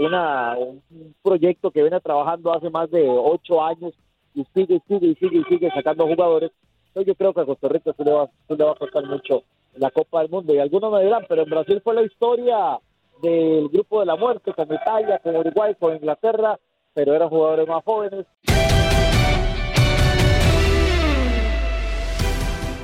una, 0.00 0.56
un 0.56 0.82
proyecto 1.22 1.70
que 1.70 1.82
viene 1.82 2.00
trabajando 2.00 2.52
hace 2.52 2.70
más 2.70 2.90
de 2.90 3.08
ocho 3.08 3.62
años 3.62 3.92
y 4.34 4.44
sigue, 4.54 4.80
sigue 4.88 5.08
y 5.08 5.14
sigue 5.16 5.38
y 5.38 5.44
sigue 5.44 5.70
sacando 5.70 6.06
jugadores. 6.06 6.50
Yo 6.94 7.14
creo 7.14 7.32
que 7.32 7.40
a 7.40 7.46
Costa 7.46 7.68
Rica 7.68 7.92
se 7.96 8.04
va, 8.04 8.28
le 8.48 8.64
va 8.64 8.72
a 8.72 8.76
costar 8.76 9.04
mucho 9.06 9.44
la 9.76 9.90
Copa 9.90 10.20
del 10.20 10.30
Mundo. 10.30 10.54
Y 10.54 10.58
algunos 10.58 10.92
me 10.92 11.04
dirán, 11.04 11.24
pero 11.28 11.42
en 11.42 11.50
Brasil 11.50 11.80
fue 11.82 11.94
la 11.94 12.02
historia 12.02 12.78
del 13.22 13.68
grupo 13.68 14.00
de 14.00 14.06
la 14.06 14.16
muerte 14.16 14.52
con 14.52 14.72
Italia, 14.72 15.18
con 15.22 15.36
Uruguay, 15.36 15.74
con 15.78 15.94
Inglaterra, 15.94 16.58
pero 16.92 17.14
eran 17.14 17.28
jugadores 17.28 17.68
más 17.68 17.84
jóvenes. 17.84 18.26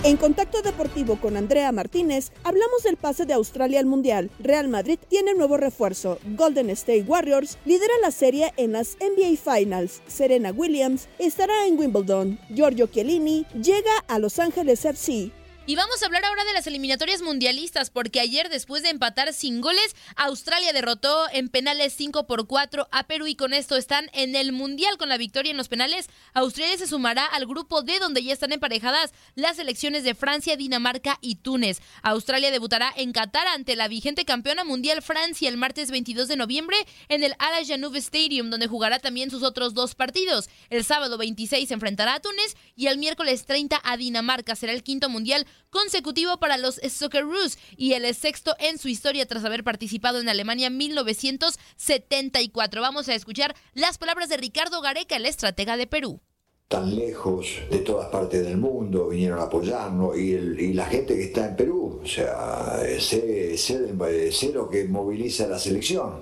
En 0.04 0.16
Contacto 0.16 0.62
Deportivo 0.62 1.16
con 1.20 1.36
Andrea 1.36 1.72
Martínez, 1.72 2.30
hablamos 2.44 2.84
del 2.84 2.96
pase 2.96 3.26
de 3.26 3.34
Australia 3.34 3.80
al 3.80 3.86
Mundial. 3.86 4.30
Real 4.38 4.68
Madrid 4.68 5.00
tiene 5.08 5.34
nuevo 5.34 5.56
refuerzo. 5.56 6.18
Golden 6.36 6.70
State 6.70 7.02
Warriors 7.02 7.58
lidera 7.64 7.92
la 8.00 8.12
serie 8.12 8.52
en 8.56 8.72
las 8.72 8.96
NBA 9.00 9.36
Finals. 9.36 10.00
Serena 10.06 10.52
Williams 10.52 11.08
estará 11.18 11.66
en 11.66 11.76
Wimbledon. 11.76 12.38
Giorgio 12.48 12.86
Chiellini 12.86 13.44
llega 13.60 13.90
a 14.06 14.20
Los 14.20 14.38
Ángeles 14.38 14.84
FC. 14.84 15.32
Y 15.68 15.76
vamos 15.76 16.02
a 16.02 16.06
hablar 16.06 16.24
ahora 16.24 16.46
de 16.46 16.54
las 16.54 16.66
eliminatorias 16.66 17.20
mundialistas, 17.20 17.90
porque 17.90 18.20
ayer, 18.20 18.48
después 18.48 18.82
de 18.82 18.88
empatar 18.88 19.34
sin 19.34 19.60
goles, 19.60 19.94
Australia 20.16 20.72
derrotó 20.72 21.26
en 21.30 21.50
penales 21.50 21.92
5 21.92 22.26
por 22.26 22.46
4 22.46 22.88
a 22.90 23.06
Perú 23.06 23.26
y 23.26 23.34
con 23.34 23.52
esto 23.52 23.76
están 23.76 24.08
en 24.14 24.34
el 24.34 24.52
Mundial 24.52 24.96
con 24.96 25.10
la 25.10 25.18
victoria 25.18 25.50
en 25.50 25.58
los 25.58 25.68
penales. 25.68 26.08
Australia 26.32 26.78
se 26.78 26.86
sumará 26.86 27.26
al 27.26 27.44
grupo 27.44 27.82
D, 27.82 27.98
donde 27.98 28.24
ya 28.24 28.32
están 28.32 28.52
emparejadas 28.52 29.12
las 29.34 29.56
selecciones 29.56 30.04
de 30.04 30.14
Francia, 30.14 30.56
Dinamarca 30.56 31.18
y 31.20 31.34
Túnez. 31.34 31.82
Australia 32.02 32.50
debutará 32.50 32.90
en 32.96 33.12
Qatar 33.12 33.46
ante 33.48 33.76
la 33.76 33.88
vigente 33.88 34.24
campeona 34.24 34.64
mundial 34.64 35.02
Francia 35.02 35.50
el 35.50 35.58
martes 35.58 35.90
22 35.90 36.28
de 36.28 36.36
noviembre 36.36 36.78
en 37.10 37.24
el 37.24 37.34
Al 37.38 37.66
Janoub 37.66 37.94
Stadium, 37.96 38.48
donde 38.48 38.68
jugará 38.68 39.00
también 39.00 39.30
sus 39.30 39.42
otros 39.42 39.74
dos 39.74 39.94
partidos. 39.94 40.48
El 40.70 40.82
sábado 40.82 41.18
26 41.18 41.68
se 41.68 41.74
enfrentará 41.74 42.14
a 42.14 42.20
Túnez 42.20 42.56
y 42.74 42.86
el 42.86 42.96
miércoles 42.96 43.44
30 43.44 43.78
a 43.84 43.98
Dinamarca. 43.98 44.56
Será 44.56 44.72
el 44.72 44.82
quinto 44.82 45.10
mundial 45.10 45.46
consecutivo 45.70 46.38
para 46.38 46.56
los 46.56 46.76
Socceroos 46.76 47.58
y 47.76 47.94
el 47.94 48.14
sexto 48.14 48.54
en 48.58 48.78
su 48.78 48.88
historia 48.88 49.26
tras 49.26 49.44
haber 49.44 49.64
participado 49.64 50.20
en 50.20 50.28
Alemania 50.28 50.70
1974. 50.70 52.80
Vamos 52.80 53.08
a 53.08 53.14
escuchar 53.14 53.54
las 53.74 53.98
palabras 53.98 54.28
de 54.28 54.36
Ricardo 54.36 54.80
Gareca, 54.80 55.16
el 55.16 55.26
estratega 55.26 55.76
de 55.76 55.86
Perú 55.86 56.20
tan 56.68 56.94
lejos 56.94 57.46
de 57.70 57.78
todas 57.78 58.10
partes 58.10 58.44
del 58.44 58.58
mundo, 58.58 59.08
vinieron 59.08 59.38
a 59.38 59.44
apoyarnos 59.44 60.18
y, 60.18 60.34
y 60.34 60.74
la 60.74 60.84
gente 60.84 61.16
que 61.16 61.24
está 61.24 61.48
en 61.48 61.56
Perú, 61.56 62.00
o 62.04 62.06
sea, 62.06 62.78
sé, 63.00 63.56
sé, 63.56 64.52
lo 64.52 64.68
que 64.68 64.84
moviliza 64.84 65.48
la 65.48 65.58
selección. 65.58 66.20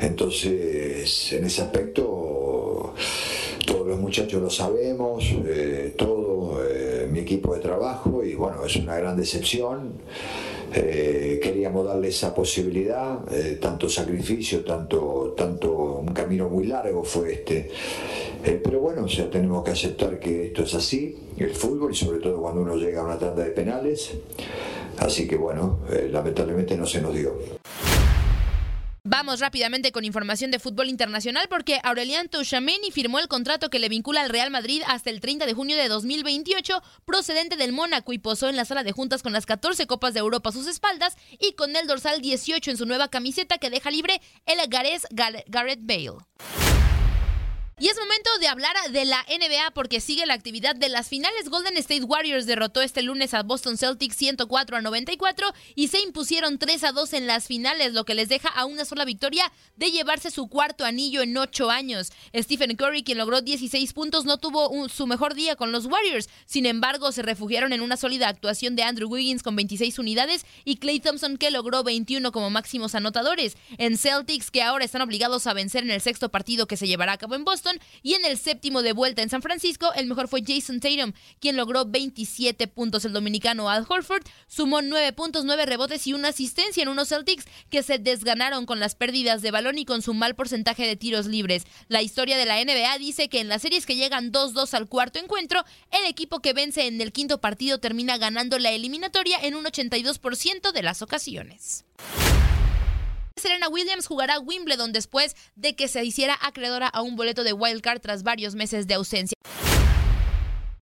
Entonces, 0.00 1.32
en 1.32 1.46
ese 1.46 1.62
aspecto, 1.62 2.94
todos 3.68 3.86
los 3.86 4.00
muchachos 4.00 4.40
lo 4.40 4.48
sabemos, 4.48 5.24
eh, 5.46 5.92
todo 5.94 6.58
eh, 6.66 7.06
mi 7.12 7.18
equipo 7.18 7.54
de 7.54 7.60
trabajo 7.60 8.24
y 8.24 8.34
bueno, 8.34 8.64
es 8.64 8.76
una 8.76 8.96
gran 8.96 9.14
decepción. 9.14 9.92
Eh, 10.74 11.38
queríamos 11.42 11.86
darle 11.86 12.08
esa 12.08 12.34
posibilidad, 12.34 13.20
tanto 13.60 13.88
sacrificio, 13.88 14.64
tanto, 14.64 15.34
tanto 15.36 16.00
un 16.00 16.12
camino 16.14 16.48
muy 16.48 16.66
largo 16.66 17.04
fue 17.04 17.34
este. 17.34 17.70
pero 18.42 18.80
bueno, 18.80 19.04
o 19.04 19.08
sea, 19.08 19.30
tenemos 19.30 19.64
que 19.64 19.70
aceptar 19.70 20.18
que 20.18 20.46
esto 20.46 20.62
es 20.62 20.74
así, 20.74 21.16
el 21.38 21.50
fútbol, 21.50 21.92
y 21.92 21.96
sobre 21.96 22.20
todo 22.20 22.40
cuando 22.40 22.62
uno 22.62 22.76
llega 22.76 23.00
a 23.00 23.04
una 23.04 23.18
tanda 23.18 23.44
de 23.44 23.50
penales. 23.50 24.12
Así 24.98 25.28
que 25.28 25.36
bueno, 25.36 25.80
lamentablemente 26.10 26.76
no 26.76 26.86
se 26.86 27.00
nos 27.00 27.14
dio. 27.14 27.57
Vamos 29.10 29.40
rápidamente 29.40 29.90
con 29.90 30.04
información 30.04 30.50
de 30.50 30.58
fútbol 30.58 30.90
internacional 30.90 31.46
porque 31.48 31.80
Aurelian 31.82 32.28
Tchouameni 32.28 32.90
firmó 32.90 33.18
el 33.18 33.26
contrato 33.26 33.70
que 33.70 33.78
le 33.78 33.88
vincula 33.88 34.20
al 34.20 34.28
Real 34.28 34.50
Madrid 34.50 34.82
hasta 34.86 35.08
el 35.08 35.20
30 35.20 35.46
de 35.46 35.54
junio 35.54 35.78
de 35.78 35.88
2028, 35.88 36.82
procedente 37.06 37.56
del 37.56 37.72
Mónaco 37.72 38.12
y 38.12 38.18
posó 38.18 38.50
en 38.50 38.56
la 38.56 38.66
sala 38.66 38.84
de 38.84 38.92
juntas 38.92 39.22
con 39.22 39.32
las 39.32 39.46
14 39.46 39.86
Copas 39.86 40.12
de 40.12 40.20
Europa 40.20 40.50
a 40.50 40.52
sus 40.52 40.66
espaldas 40.66 41.16
y 41.40 41.54
con 41.54 41.74
el 41.74 41.86
dorsal 41.86 42.20
18 42.20 42.70
en 42.70 42.76
su 42.76 42.84
nueva 42.84 43.08
camiseta 43.08 43.56
que 43.56 43.70
deja 43.70 43.90
libre 43.90 44.20
el 44.44 44.58
Gareth 44.68 45.06
Bale. 45.80 46.67
Y 47.80 47.86
es 47.86 47.96
momento 47.96 48.28
de 48.40 48.48
hablar 48.48 48.74
de 48.90 49.04
la 49.04 49.24
NBA 49.28 49.70
porque 49.72 50.00
sigue 50.00 50.26
la 50.26 50.34
actividad 50.34 50.74
de 50.74 50.88
las 50.88 51.08
finales. 51.08 51.48
Golden 51.48 51.76
State 51.76 52.02
Warriors 52.02 52.44
derrotó 52.44 52.82
este 52.82 53.02
lunes 53.02 53.34
a 53.34 53.44
Boston 53.44 53.78
Celtics 53.78 54.16
104 54.16 54.78
a 54.78 54.80
94 54.80 55.54
y 55.76 55.86
se 55.86 56.00
impusieron 56.00 56.58
3 56.58 56.82
a 56.82 56.90
2 56.90 57.12
en 57.12 57.28
las 57.28 57.46
finales, 57.46 57.92
lo 57.92 58.04
que 58.04 58.16
les 58.16 58.28
deja 58.28 58.48
a 58.48 58.64
una 58.64 58.84
sola 58.84 59.04
victoria 59.04 59.52
de 59.76 59.92
llevarse 59.92 60.32
su 60.32 60.48
cuarto 60.48 60.84
anillo 60.84 61.22
en 61.22 61.36
8 61.36 61.70
años. 61.70 62.10
Stephen 62.34 62.74
Curry, 62.74 63.04
quien 63.04 63.18
logró 63.18 63.42
16 63.42 63.92
puntos, 63.92 64.24
no 64.24 64.38
tuvo 64.38 64.88
su 64.88 65.06
mejor 65.06 65.34
día 65.34 65.54
con 65.54 65.70
los 65.70 65.86
Warriors. 65.86 66.28
Sin 66.46 66.66
embargo, 66.66 67.12
se 67.12 67.22
refugiaron 67.22 67.72
en 67.72 67.80
una 67.80 67.96
sólida 67.96 68.26
actuación 68.26 68.74
de 68.74 68.82
Andrew 68.82 69.08
Wiggins 69.08 69.44
con 69.44 69.54
26 69.54 70.00
unidades 70.00 70.44
y 70.64 70.78
Clay 70.78 70.98
Thompson, 70.98 71.36
que 71.36 71.52
logró 71.52 71.84
21 71.84 72.32
como 72.32 72.50
máximos 72.50 72.96
anotadores. 72.96 73.56
En 73.76 73.96
Celtics, 73.96 74.50
que 74.50 74.64
ahora 74.64 74.84
están 74.84 75.02
obligados 75.02 75.46
a 75.46 75.52
vencer 75.52 75.84
en 75.84 75.92
el 75.92 76.00
sexto 76.00 76.28
partido 76.28 76.66
que 76.66 76.76
se 76.76 76.88
llevará 76.88 77.12
a 77.12 77.18
cabo 77.18 77.36
en 77.36 77.44
Boston, 77.44 77.67
y 78.02 78.14
en 78.14 78.24
el 78.24 78.38
séptimo 78.38 78.82
de 78.82 78.92
vuelta 78.92 79.22
en 79.22 79.28
San 79.28 79.42
Francisco, 79.42 79.92
el 79.94 80.06
mejor 80.06 80.28
fue 80.28 80.42
Jason 80.46 80.80
Tatum, 80.80 81.12
quien 81.40 81.56
logró 81.56 81.84
27 81.84 82.66
puntos. 82.68 83.04
El 83.04 83.12
dominicano 83.12 83.68
Al 83.68 83.86
Horford 83.88 84.22
sumó 84.46 84.82
9 84.82 85.12
puntos, 85.12 85.44
9 85.44 85.66
rebotes 85.66 86.06
y 86.06 86.12
una 86.12 86.28
asistencia 86.28 86.82
en 86.82 86.88
unos 86.88 87.08
Celtics 87.08 87.44
que 87.70 87.82
se 87.82 87.98
desganaron 87.98 88.66
con 88.66 88.80
las 88.80 88.94
pérdidas 88.94 89.42
de 89.42 89.50
balón 89.50 89.78
y 89.78 89.84
con 89.84 90.02
su 90.02 90.14
mal 90.14 90.34
porcentaje 90.34 90.86
de 90.86 90.96
tiros 90.96 91.26
libres. 91.26 91.64
La 91.88 92.02
historia 92.02 92.36
de 92.36 92.46
la 92.46 92.62
NBA 92.62 92.98
dice 92.98 93.28
que 93.28 93.40
en 93.40 93.48
las 93.48 93.62
series 93.62 93.86
que 93.86 93.96
llegan 93.96 94.32
2-2 94.32 94.74
al 94.74 94.88
cuarto 94.88 95.18
encuentro, 95.18 95.64
el 95.90 96.08
equipo 96.08 96.40
que 96.40 96.52
vence 96.52 96.86
en 96.86 97.00
el 97.00 97.12
quinto 97.12 97.40
partido 97.40 97.78
termina 97.78 98.18
ganando 98.18 98.58
la 98.58 98.70
eliminatoria 98.70 99.38
en 99.42 99.54
un 99.54 99.64
82% 99.64 100.72
de 100.72 100.82
las 100.82 101.02
ocasiones. 101.02 101.84
Serena 103.38 103.68
Williams 103.68 104.06
jugará 104.06 104.38
Wimbledon 104.38 104.92
después 104.92 105.36
de 105.54 105.76
que 105.76 105.88
se 105.88 106.04
hiciera 106.04 106.36
acreedora 106.40 106.88
a 106.88 107.02
un 107.02 107.16
boleto 107.16 107.44
de 107.44 107.52
wildcard 107.52 108.00
tras 108.00 108.22
varios 108.22 108.54
meses 108.54 108.86
de 108.86 108.94
ausencia. 108.94 109.36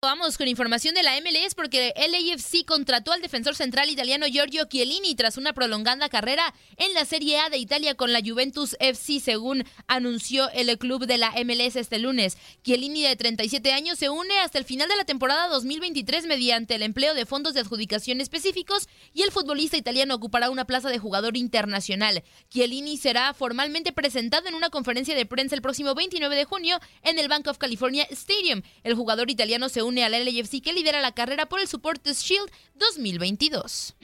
Vamos 0.04 0.36
con 0.36 0.48
información 0.48 0.94
de 0.94 1.02
la 1.02 1.18
MLS 1.22 1.54
porque 1.54 1.94
el 1.96 2.14
AFC 2.14 2.66
contrató 2.66 3.12
al 3.12 3.22
defensor 3.22 3.54
central 3.54 3.88
italiano 3.88 4.26
Giorgio 4.26 4.66
Chiellini 4.66 5.14
tras 5.14 5.38
una 5.38 5.54
prolongada 5.54 6.10
carrera 6.10 6.52
en 6.76 6.92
la 6.92 7.06
Serie 7.06 7.38
A 7.38 7.48
de 7.48 7.56
Italia 7.56 7.94
con 7.94 8.12
la 8.12 8.20
Juventus 8.22 8.76
FC, 8.80 9.18
según 9.18 9.64
anunció 9.86 10.50
el 10.50 10.76
club 10.76 11.06
de 11.06 11.16
la 11.16 11.32
MLS 11.42 11.76
este 11.76 11.98
lunes. 11.98 12.36
Chiellini, 12.62 13.00
de 13.02 13.16
37 13.16 13.72
años, 13.72 13.98
se 13.98 14.10
une 14.10 14.38
hasta 14.40 14.58
el 14.58 14.66
final 14.66 14.88
de 14.88 14.96
la 14.96 15.06
temporada 15.06 15.48
2023 15.48 16.26
mediante 16.26 16.74
el 16.74 16.82
empleo 16.82 17.14
de 17.14 17.24
fondos 17.24 17.54
de 17.54 17.60
adjudicación 17.60 18.20
específicos 18.20 18.90
y 19.14 19.22
el 19.22 19.32
futbolista 19.32 19.78
italiano 19.78 20.16
ocupará 20.16 20.50
una 20.50 20.66
plaza 20.66 20.90
de 20.90 20.98
jugador 20.98 21.38
internacional. 21.38 22.22
Chiellini 22.50 22.98
será 22.98 23.32
formalmente 23.32 23.90
presentado 23.94 24.48
en 24.48 24.54
una 24.54 24.68
conferencia 24.68 25.14
de 25.14 25.24
prensa 25.24 25.54
el 25.54 25.62
próximo 25.62 25.94
29 25.94 26.36
de 26.36 26.44
junio 26.44 26.78
en 27.02 27.18
el 27.18 27.28
Bank 27.28 27.46
of 27.46 27.56
California 27.56 28.06
Stadium. 28.10 28.60
El 28.82 28.96
jugador 28.96 29.30
italiano 29.30 29.70
se 29.70 29.82
une 29.82 29.93
al 30.02 30.12
LAFC 30.12 30.62
que 30.62 30.72
lidera 30.72 31.00
la 31.00 31.12
carrera 31.12 31.46
por 31.46 31.60
el 31.60 31.68
Supporters 31.68 32.22
Shield 32.22 32.50
2022. 32.74 33.94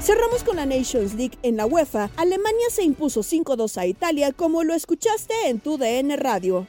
Cerramos 0.00 0.42
con 0.42 0.56
la 0.56 0.64
Nations 0.64 1.12
League 1.14 1.38
en 1.42 1.58
la 1.58 1.66
UEFA. 1.66 2.08
Alemania 2.16 2.70
se 2.70 2.82
impuso 2.82 3.20
5-2 3.20 3.76
a 3.76 3.86
Italia, 3.86 4.32
como 4.32 4.64
lo 4.64 4.72
escuchaste 4.72 5.34
en 5.48 5.60
tu 5.60 5.76
DN 5.76 6.16
Radio. 6.16 6.66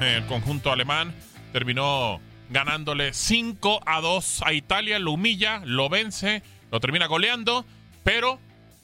El 0.00 0.26
conjunto 0.26 0.72
alemán 0.72 1.14
terminó 1.52 2.18
ganándole 2.48 3.12
5 3.12 3.80
a 3.84 4.00
2 4.00 4.42
a 4.46 4.52
Italia, 4.54 4.98
lo 4.98 5.12
humilla, 5.12 5.60
lo 5.64 5.88
vence, 5.88 6.42
lo 6.70 6.80
termina 6.80 7.06
goleando, 7.06 7.66
pero 8.04 8.38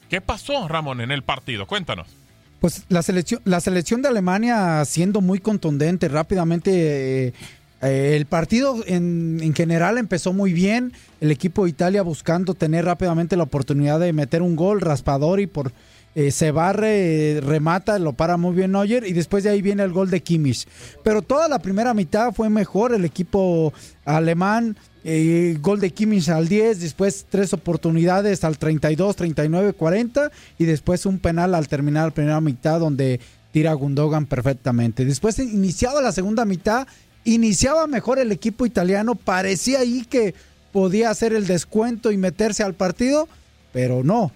¿qué 0.09 0.21
pasó, 0.21 0.67
Ramón, 0.67 1.01
en 1.01 1.11
el 1.11 1.23
partido? 1.23 1.65
Cuéntanos. 1.65 2.18
Pues 2.59 2.83
la 2.89 3.01
selección, 3.01 3.41
la 3.45 3.59
selección 3.61 4.01
de 4.01 4.09
Alemania 4.09 4.83
siendo 4.85 5.21
muy 5.21 5.39
contundente, 5.39 6.07
rápidamente 6.09 7.27
eh, 7.27 7.33
el 7.81 8.25
partido 8.25 8.83
en, 8.85 9.39
en, 9.41 9.53
general 9.53 9.97
empezó 9.97 10.33
muy 10.33 10.51
bien, 10.51 10.91
el 11.21 11.31
equipo 11.31 11.63
de 11.63 11.69
Italia 11.69 12.01
buscando 12.01 12.53
tener 12.53 12.85
rápidamente 12.85 13.37
la 13.37 13.43
oportunidad 13.43 13.99
de 13.99 14.11
meter 14.11 14.41
un 14.41 14.57
gol 14.57 14.81
raspador 14.81 15.39
y 15.39 15.47
por 15.47 15.71
eh, 16.15 16.31
se 16.31 16.51
barre, 16.51 17.39
remata, 17.41 17.99
lo 17.99 18.13
para 18.13 18.35
muy 18.35 18.55
bien 18.55 18.71
Neuer 18.71 19.05
y 19.05 19.13
después 19.13 19.43
de 19.43 19.51
ahí 19.51 19.61
viene 19.61 19.83
el 19.83 19.93
gol 19.93 20.09
de 20.09 20.21
Kimmich. 20.21 20.67
Pero 21.03 21.21
toda 21.21 21.47
la 21.47 21.59
primera 21.59 21.93
mitad 21.93 22.33
fue 22.33 22.49
mejor, 22.49 22.93
el 22.93 23.05
equipo 23.05 23.71
alemán 24.05 24.75
eh, 25.11 25.57
gol 25.59 25.79
de 25.79 25.89
Kimmich 25.89 26.29
al 26.29 26.47
10, 26.47 26.81
después 26.81 27.25
tres 27.27 27.51
oportunidades 27.53 28.43
al 28.43 28.59
32, 28.59 29.15
39, 29.15 29.73
40 29.73 30.31
y 30.59 30.65
después 30.65 31.07
un 31.07 31.17
penal 31.17 31.55
al 31.55 31.67
terminar 31.67 32.05
la 32.05 32.13
primera 32.13 32.39
mitad 32.41 32.79
donde 32.79 33.19
tira 33.51 33.73
Gundogan 33.73 34.27
perfectamente. 34.27 35.05
Después 35.05 35.39
iniciaba 35.39 35.99
la 35.99 36.11
segunda 36.11 36.45
mitad, 36.45 36.87
iniciaba 37.23 37.87
mejor 37.87 38.19
el 38.19 38.31
equipo 38.31 38.67
italiano, 38.67 39.15
parecía 39.15 39.79
ahí 39.79 40.05
que 40.07 40.35
podía 40.71 41.09
hacer 41.09 41.33
el 41.33 41.47
descuento 41.47 42.11
y 42.11 42.17
meterse 42.17 42.61
al 42.61 42.75
partido, 42.75 43.27
pero 43.73 44.03
no. 44.03 44.31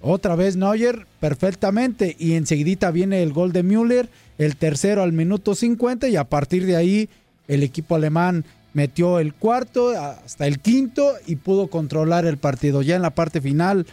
Otra 0.00 0.36
vez 0.36 0.56
Neuer 0.56 1.06
perfectamente 1.20 2.16
y 2.18 2.32
enseguidita 2.32 2.90
viene 2.90 3.22
el 3.22 3.34
gol 3.34 3.52
de 3.52 3.62
Müller, 3.62 4.08
el 4.38 4.56
tercero 4.56 5.02
al 5.02 5.12
minuto 5.12 5.54
50 5.54 6.08
y 6.08 6.16
a 6.16 6.24
partir 6.24 6.64
de 6.64 6.76
ahí 6.76 7.10
el 7.46 7.62
equipo 7.62 7.94
alemán 7.94 8.46
metió 8.74 9.20
el 9.20 9.32
cuarto 9.32 9.90
hasta 9.90 10.46
el 10.46 10.58
quinto 10.58 11.14
y 11.26 11.36
pudo 11.36 11.68
controlar 11.68 12.26
el 12.26 12.36
partido. 12.36 12.82
Ya 12.82 12.96
en 12.96 13.02
la 13.02 13.14
parte 13.14 13.40
final, 13.40 13.86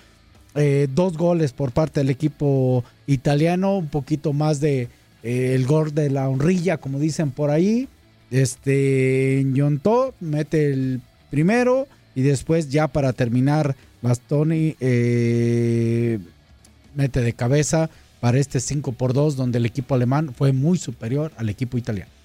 eh, 0.55 0.87
dos 0.93 1.17
goles 1.17 1.53
por 1.53 1.71
parte 1.71 2.01
del 2.01 2.09
equipo 2.09 2.83
italiano, 3.07 3.77
un 3.77 3.87
poquito 3.87 4.33
más 4.33 4.59
de 4.59 4.89
eh, 5.23 5.53
el 5.55 5.65
gol 5.65 5.93
de 5.93 6.09
la 6.09 6.27
honrilla, 6.27 6.77
como 6.77 6.99
dicen 6.99 7.31
por 7.31 7.51
ahí. 7.51 7.87
Este 8.31 9.45
Yontó 9.53 10.13
mete 10.19 10.71
el 10.71 11.01
primero 11.29 11.87
y 12.15 12.23
después 12.23 12.69
ya 12.69 12.87
para 12.87 13.13
terminar 13.13 13.75
Bastoni 14.01 14.75
eh, 14.79 16.19
mete 16.95 17.21
de 17.21 17.33
cabeza 17.33 17.89
para 18.19 18.39
este 18.39 18.59
5 18.59 18.93
por 18.93 19.13
2 19.13 19.35
donde 19.35 19.57
el 19.57 19.65
equipo 19.65 19.95
alemán 19.95 20.33
fue 20.33 20.53
muy 20.53 20.77
superior 20.77 21.31
al 21.37 21.49
equipo 21.49 21.77
italiano. 21.77 22.20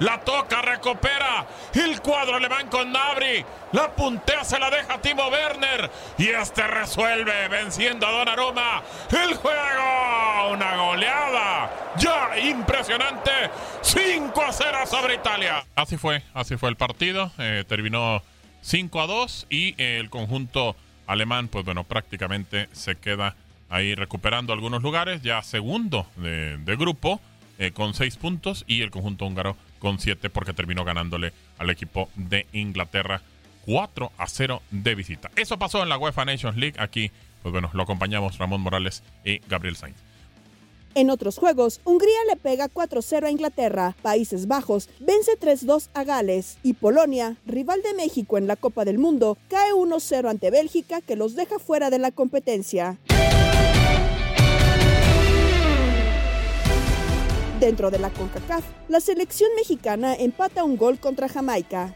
La 0.00 0.20
toca, 0.20 0.62
recupera. 0.62 1.46
El 1.74 2.00
cuadro 2.00 2.36
alemán 2.36 2.68
con 2.68 2.92
Nabri. 2.92 3.44
La 3.72 3.94
puntea, 3.94 4.44
se 4.44 4.58
la 4.58 4.70
deja 4.70 5.00
Timo 5.00 5.28
Werner. 5.28 5.90
Y 6.16 6.28
este 6.28 6.66
resuelve 6.66 7.48
venciendo 7.48 8.06
a 8.06 8.12
Donnarumma. 8.12 8.82
El 9.10 9.34
juego. 9.34 10.52
Una 10.52 10.76
goleada. 10.76 11.70
Ya 11.96 12.38
impresionante. 12.38 13.30
5 13.82 14.42
a 14.42 14.52
0 14.52 14.78
sobre 14.86 15.14
Italia. 15.14 15.64
Así 15.74 15.96
fue, 15.96 16.22
así 16.32 16.56
fue 16.56 16.70
el 16.70 16.76
partido. 16.76 17.32
Eh, 17.38 17.64
terminó 17.68 18.22
5 18.62 19.00
a 19.00 19.06
2 19.06 19.46
y 19.50 19.74
el 19.82 20.10
conjunto 20.10 20.76
alemán, 21.06 21.48
pues 21.48 21.64
bueno, 21.64 21.84
prácticamente 21.84 22.68
se 22.72 22.96
queda 22.96 23.34
ahí 23.68 23.94
recuperando 23.94 24.52
algunos 24.52 24.82
lugares. 24.82 25.22
Ya 25.22 25.42
segundo 25.42 26.06
de, 26.16 26.76
grupo. 26.76 27.20
Eh, 27.60 27.72
con 27.72 27.92
seis 27.92 28.16
puntos 28.16 28.64
y 28.68 28.82
el 28.82 28.92
conjunto 28.92 29.26
húngaro 29.26 29.56
con 29.80 29.98
siete 29.98 30.30
porque 30.30 30.52
terminó 30.52 30.84
ganándole 30.84 31.32
al 31.58 31.70
equipo 31.70 32.08
de 32.14 32.46
Inglaterra 32.52 33.20
4 33.66 34.12
a 34.16 34.26
0 34.28 34.62
de 34.70 34.94
visita. 34.94 35.30
Eso 35.34 35.58
pasó 35.58 35.82
en 35.82 35.88
la 35.88 35.98
UEFA 35.98 36.24
Nations 36.24 36.56
League. 36.56 36.76
Aquí, 36.78 37.10
pues 37.42 37.52
bueno, 37.52 37.68
lo 37.74 37.82
acompañamos 37.82 38.38
Ramón 38.38 38.60
Morales 38.60 39.02
y 39.24 39.40
Gabriel 39.48 39.74
Sainz. 39.74 39.96
En 40.94 41.10
otros 41.10 41.36
juegos, 41.38 41.80
Hungría 41.84 42.18
le 42.28 42.36
pega 42.36 42.68
4-0 42.68 43.26
a 43.26 43.30
Inglaterra, 43.30 43.94
Países 44.02 44.48
Bajos 44.48 44.88
vence 44.98 45.38
3-2 45.38 45.90
a 45.94 46.02
Gales 46.02 46.58
y 46.62 46.72
Polonia, 46.72 47.36
rival 47.46 47.82
de 47.82 47.94
México 47.94 48.38
en 48.38 48.46
la 48.46 48.56
Copa 48.56 48.84
del 48.84 48.98
Mundo, 48.98 49.36
cae 49.48 49.72
1-0 49.72 50.28
ante 50.28 50.50
Bélgica 50.50 51.00
que 51.00 51.14
los 51.14 51.36
deja 51.36 51.58
fuera 51.58 51.90
de 51.90 51.98
la 51.98 52.10
competencia. 52.10 52.98
Dentro 57.60 57.90
de 57.90 57.98
la 57.98 58.10
CONCACAF, 58.10 58.64
la 58.88 59.00
selección 59.00 59.50
mexicana 59.56 60.14
empata 60.14 60.62
un 60.62 60.76
gol 60.76 61.00
contra 61.00 61.28
Jamaica. 61.28 61.92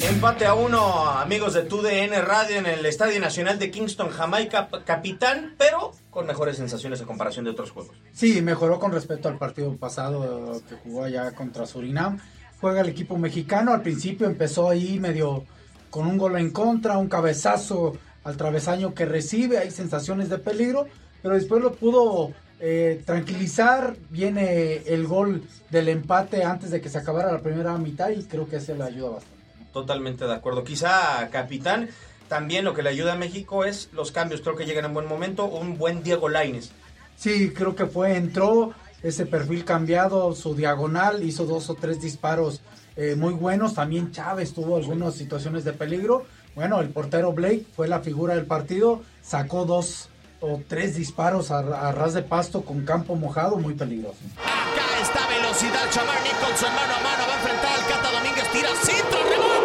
Empate 0.00 0.46
a 0.46 0.54
uno, 0.54 1.06
amigos 1.10 1.52
de 1.52 1.64
TUDN 1.64 2.24
Radio 2.24 2.56
en 2.56 2.64
el 2.64 2.86
Estadio 2.86 3.20
Nacional 3.20 3.58
de 3.58 3.70
Kingston, 3.70 4.08
Jamaica, 4.08 4.70
capitán, 4.86 5.54
pero 5.58 5.92
con 6.08 6.26
mejores 6.26 6.56
sensaciones 6.56 7.02
a 7.02 7.04
comparación 7.04 7.44
de 7.44 7.50
otros 7.50 7.72
juegos. 7.72 7.94
Sí, 8.12 8.40
mejoró 8.40 8.80
con 8.80 8.90
respecto 8.90 9.28
al 9.28 9.36
partido 9.36 9.76
pasado 9.76 10.62
que 10.66 10.76
jugó 10.76 11.04
allá 11.04 11.32
contra 11.32 11.66
Surinam. 11.66 12.18
Juega 12.58 12.80
el 12.80 12.88
equipo 12.88 13.18
mexicano, 13.18 13.74
al 13.74 13.82
principio 13.82 14.26
empezó 14.26 14.70
ahí 14.70 14.98
medio 14.98 15.44
con 15.90 16.06
un 16.06 16.16
gol 16.16 16.38
en 16.38 16.52
contra, 16.52 16.96
un 16.96 17.08
cabezazo 17.08 17.98
al 18.24 18.38
travesaño 18.38 18.94
que 18.94 19.04
recibe, 19.04 19.58
hay 19.58 19.70
sensaciones 19.70 20.30
de 20.30 20.38
peligro, 20.38 20.86
pero 21.22 21.34
después 21.34 21.62
lo 21.62 21.74
pudo 21.74 22.32
eh, 22.60 23.02
tranquilizar, 23.04 23.96
viene 24.10 24.82
el 24.86 25.06
gol 25.06 25.44
del 25.70 25.88
empate 25.88 26.44
antes 26.44 26.70
de 26.70 26.80
que 26.80 26.88
se 26.88 26.98
acabara 26.98 27.32
la 27.32 27.40
primera 27.40 27.76
mitad 27.78 28.10
y 28.10 28.24
creo 28.24 28.48
que 28.48 28.56
eso 28.56 28.74
le 28.74 28.84
ayuda 28.84 29.10
bastante. 29.10 29.38
Totalmente 29.72 30.24
de 30.24 30.34
acuerdo. 30.34 30.64
Quizá, 30.64 31.28
capitán, 31.30 31.88
también 32.28 32.64
lo 32.64 32.74
que 32.74 32.82
le 32.82 32.90
ayuda 32.90 33.12
a 33.12 33.16
México 33.16 33.64
es 33.64 33.90
los 33.92 34.12
cambios. 34.12 34.40
Creo 34.40 34.56
que 34.56 34.66
llegan 34.66 34.86
en 34.86 34.94
buen 34.94 35.06
momento. 35.06 35.44
Un 35.44 35.78
buen 35.78 36.02
Diego 36.02 36.28
Laines. 36.28 36.72
Sí, 37.16 37.50
creo 37.50 37.74
que 37.74 37.86
fue, 37.86 38.16
entró 38.16 38.74
ese 39.02 39.26
perfil 39.26 39.64
cambiado, 39.64 40.34
su 40.34 40.54
diagonal, 40.54 41.22
hizo 41.22 41.46
dos 41.46 41.70
o 41.70 41.74
tres 41.74 42.00
disparos 42.00 42.60
eh, 42.96 43.14
muy 43.16 43.34
buenos. 43.34 43.74
También 43.74 44.10
Chávez 44.10 44.52
tuvo 44.52 44.76
algunas 44.76 45.14
situaciones 45.14 45.64
de 45.64 45.72
peligro. 45.72 46.26
Bueno, 46.54 46.80
el 46.80 46.88
portero 46.88 47.32
Blake 47.32 47.64
fue 47.76 47.86
la 47.86 48.00
figura 48.00 48.34
del 48.34 48.46
partido, 48.46 49.02
sacó 49.22 49.64
dos 49.64 50.08
o 50.40 50.60
tres 50.68 50.94
disparos 50.96 51.50
a, 51.50 51.92
ras 51.92 52.14
de 52.14 52.22
pasto 52.22 52.62
con 52.62 52.84
campo 52.84 53.16
mojado, 53.16 53.56
muy 53.56 53.74
peligroso. 53.74 54.18
Acá 54.36 55.02
está 55.02 55.26
velocidad. 55.26 55.90
Chamar 55.90 56.20
Nicholson 56.22 56.74
mano 56.74 56.94
a 56.94 57.02
mano 57.02 57.24
va 57.28 57.34
a 57.34 57.38
enfrentar 57.38 57.72
al 57.72 57.86
Cata 57.86 58.10
Domínguez. 58.12 58.52
Tira 58.52 58.68
centro, 58.76 59.18
remate. 59.24 59.57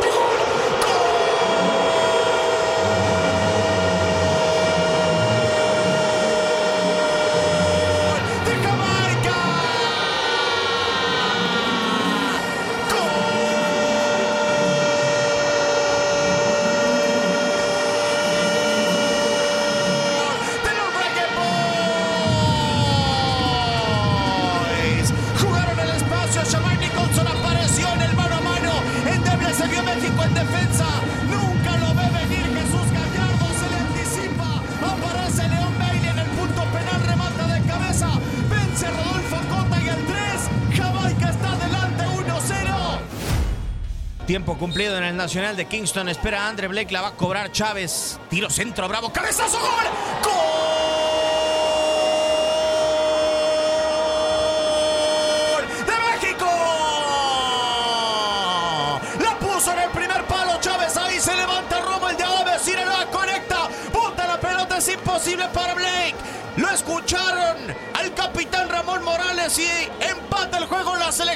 Tiempo 44.34 44.58
cumplido 44.58 44.98
en 44.98 45.04
el 45.04 45.15
Nacional 45.15 45.56
de 45.56 45.65
Kingston. 45.65 46.10
Espera 46.10 46.46
a 46.46 46.50
Andre 46.50 46.67
Blake, 46.67 46.91
la 46.91 47.02
va 47.02 47.10
a 47.10 47.15
cobrar 47.15 47.52
Chávez. 47.52 48.19
Tiro 48.32 48.50
centro, 48.50 48.88
bravo, 48.88 49.13
cabezazo, 49.13 49.60
gol. 49.60 49.86
¡Gol! 50.24 50.52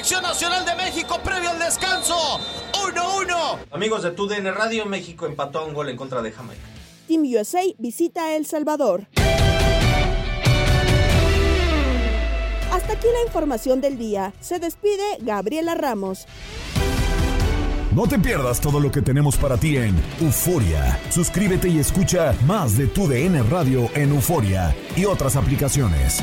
Selección 0.08 0.22
nacional 0.22 0.64
de 0.64 0.74
México 0.74 1.20
previo 1.22 1.50
al 1.50 1.58
descanso. 1.58 2.14
1-1. 2.72 3.58
Amigos 3.70 4.02
de 4.02 4.12
TUDN 4.12 4.54
Radio, 4.54 4.86
México 4.86 5.26
empató 5.26 5.66
un 5.66 5.74
gol 5.74 5.90
en 5.90 5.98
contra 5.98 6.22
de 6.22 6.32
Jamaica. 6.32 6.62
Team 7.06 7.24
USA 7.24 7.60
visita 7.76 8.34
El 8.34 8.46
Salvador. 8.46 9.06
Hasta 12.72 12.92
aquí 12.94 13.06
la 13.12 13.26
información 13.26 13.82
del 13.82 13.98
día. 13.98 14.32
Se 14.40 14.58
despide 14.58 15.18
Gabriela 15.20 15.74
Ramos. 15.74 16.26
No 17.94 18.06
te 18.06 18.18
pierdas 18.18 18.62
todo 18.62 18.80
lo 18.80 18.90
que 18.90 19.02
tenemos 19.02 19.36
para 19.36 19.58
ti 19.58 19.76
en 19.76 19.94
Euforia. 20.22 20.98
Suscríbete 21.10 21.68
y 21.68 21.80
escucha 21.80 22.34
más 22.46 22.78
de 22.78 22.86
tu 22.86 23.08
DN 23.08 23.42
Radio 23.42 23.90
en 23.94 24.14
Euforia 24.14 24.74
y 24.96 25.04
otras 25.04 25.36
aplicaciones. 25.36 26.22